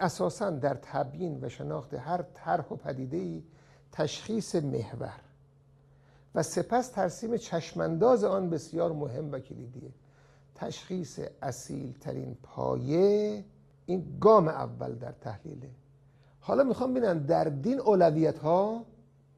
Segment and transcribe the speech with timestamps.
[0.00, 3.42] اساسا در تبیین و شناخت هر طرح و پدیده
[3.92, 5.20] تشخیص محور.
[6.34, 9.90] و سپس ترسیم چشمانداز آن بسیار مهم و کلیدیه.
[10.54, 13.44] تشخیص اصیل ترین پایه
[13.86, 15.70] این گام اول در تحلیله.
[16.40, 18.84] حالا می‌خوام ببینم در دین اولویت ها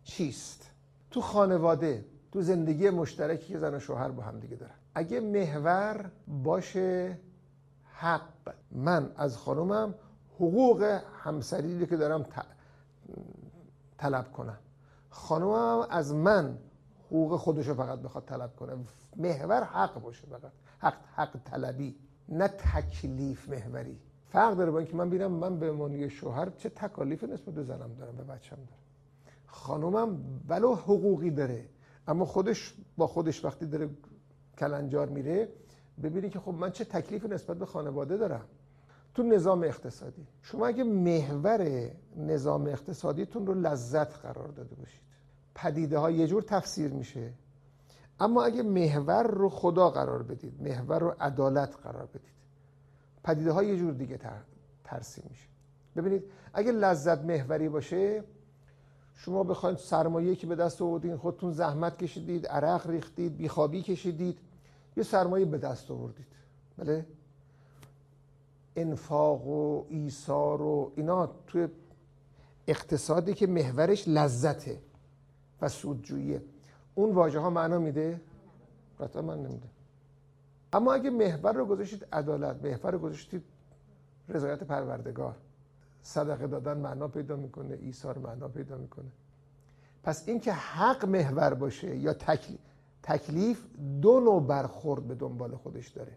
[0.04, 0.70] چیست؟
[1.10, 4.74] تو خانواده تو زندگی مشترکی که زن و شوهر با هم دیگه دارن.
[4.94, 6.10] اگه محور
[6.42, 7.18] باشه
[7.92, 8.54] حق.
[8.72, 9.94] من از خانومم
[10.36, 12.26] حقوق همسری که دارم
[13.98, 14.58] طلب کنم.
[15.10, 16.58] خانومم از من
[17.06, 18.72] حقوق خودشو فقط بخواد طلب کنه.
[19.16, 20.52] محور حق باشه فقط.
[20.78, 21.96] حق, حق طلبی
[22.28, 23.98] نه تکلیف محوری.
[24.28, 27.94] فرق داره با اینکه من ببینم من به عنوان شوهر چه تکالیف نسبت به زنم
[27.98, 28.86] دارم به بچم دارم.
[29.46, 30.18] خانومم
[30.48, 31.68] ولو حقوقی داره
[32.08, 33.90] اما خودش با خودش وقتی داره
[34.58, 35.48] کلنجار میره
[36.02, 38.44] ببینی که خب من چه تکلیف نسبت به خانواده دارم.
[39.16, 40.26] تو نظام اقتصادی.
[40.42, 45.00] شما اگه محور نظام اقتصادیتون رو لذت قرار داده باشید.
[45.54, 47.32] پدیده ها یه جور تفسیر میشه.
[48.20, 52.36] اما اگه محور رو خدا قرار بدید محور رو عدالت قرار بدید
[53.24, 54.20] پدیده ها یه جور دیگه
[54.84, 55.48] ترسیم میشه.
[55.96, 56.24] ببینید
[56.54, 58.24] اگه لذت محوری باشه
[59.14, 64.38] شما بخواید سرمایه که به دست آوردین خودتون زحمت کشیدید عرق ریختید بیخوابی کشیدید
[64.96, 66.26] یه سرمایه به دست آوردید.
[66.78, 67.06] بله؟
[68.76, 71.68] انفاق و ایثار و اینا توی
[72.66, 74.78] اقتصادی که محورش لذته
[75.60, 76.42] و سودجوییه.
[76.94, 78.20] اون واژه ها معنا میده؟
[79.00, 79.68] قطعا من نمیده.
[80.72, 83.42] اما اگه محور رو گذاشتید عدالت محور رو گذاشتید
[84.28, 85.36] رضایت پروردگار.
[86.02, 89.10] صدقه دادن معنا پیدا می‌کنه ایثار معنا پیدا می‌کنه.
[90.02, 92.14] پس اینکه حق محور باشه یا
[93.02, 93.66] تکلیف
[94.02, 96.12] دو نوع برخورد به دنبال خودش داره.